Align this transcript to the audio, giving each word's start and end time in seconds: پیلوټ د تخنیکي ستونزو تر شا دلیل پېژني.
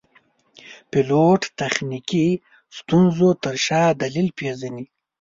پیلوټ 0.91 1.41
د 1.47 1.53
تخنیکي 1.59 2.27
ستونزو 2.77 3.29
تر 3.43 3.55
شا 3.65 3.81
دلیل 4.01 4.27
پېژني. 4.37 4.85